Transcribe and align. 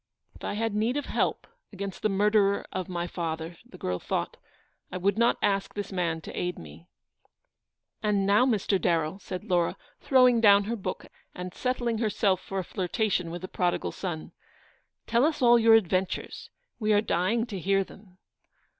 "If 0.35 0.43
I 0.43 0.53
had 0.53 0.73
need 0.73 0.97
of 0.97 1.05
help 1.05 1.45
against 1.71 2.01
the 2.01 2.09
murderer 2.09 2.65
of 2.73 2.89
my 2.89 3.05
father," 3.05 3.57
the 3.63 3.77
girl 3.77 3.99
thought," 3.99 4.37
I 4.91 4.97
would 4.97 5.15
not 5.15 5.37
ask 5.43 5.75
this 5.75 5.91
man 5.91 6.21
to 6.21 6.35
aid 6.35 6.57
me."" 6.57 6.87
And 8.01 8.25
now, 8.25 8.47
Mr. 8.47 8.79
Darrell/' 8.81 9.21
said 9.21 9.43
Laura, 9.43 9.77
throwing 9.99 10.41
down 10.41 10.63
her 10.63 10.75
book, 10.75 11.05
and 11.35 11.53
settling 11.53 11.99
herself 11.99 12.41
for 12.41 12.57
a 12.57 12.63
flirtation 12.63 13.29
with 13.29 13.43
the 13.43 13.47
prodigal 13.47 13.91
son," 13.91 14.31
tell 15.05 15.23
us 15.23 15.39
all 15.39 15.59
your 15.59 15.79
adven 15.79 16.07
tures. 16.07 16.49
We 16.79 16.93
are 16.93 17.01
dying 17.01 17.45
to 17.45 17.59
hear 17.59 17.83
them." 17.83 18.17